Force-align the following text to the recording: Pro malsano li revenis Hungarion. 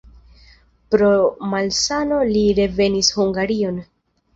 Pro 0.95 1.11
malsano 1.53 2.25
li 2.33 2.45
revenis 2.65 3.15
Hungarion. 3.23 3.83